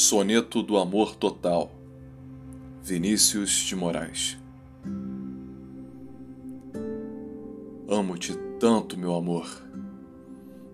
[0.00, 1.70] Soneto do Amor Total
[2.82, 4.38] Vinícius de Moraes
[7.86, 9.46] Amo-te tanto, meu amor.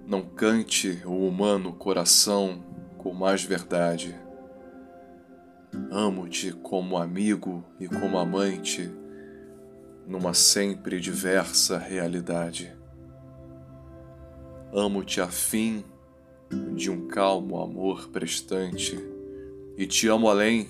[0.07, 2.63] Não cante o humano coração
[2.99, 4.15] com mais verdade.
[5.91, 8.89] Amo-te como amigo e como amante,
[10.07, 12.73] numa sempre diversa realidade.
[14.73, 15.85] Amo-te a fim
[16.77, 19.16] de um calmo amor prestante,
[19.77, 20.69] e te amo além,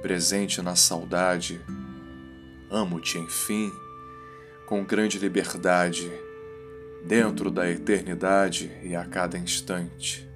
[0.00, 1.60] presente na saudade.
[2.70, 3.72] Amo-te, enfim,
[4.66, 6.10] com grande liberdade,
[7.04, 10.28] dentro da eternidade e a cada instante.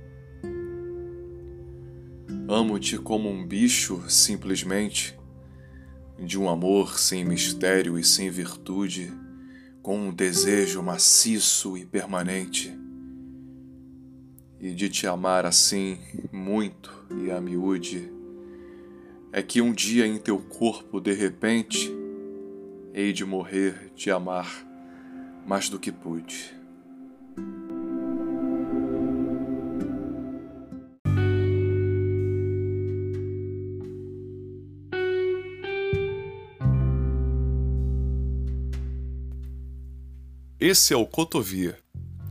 [2.48, 5.18] Amo-te como um bicho, simplesmente,
[6.18, 9.12] de um amor sem mistério e sem virtude,
[9.82, 12.87] com um desejo maciço e permanente
[14.60, 15.98] e de te amar assim
[16.32, 18.12] muito e a miúde,
[19.32, 21.92] é que um dia em teu corpo, de repente,
[22.92, 24.66] hei de morrer de amar
[25.46, 26.56] mais do que pude.
[40.60, 41.78] Esse é o Cotovia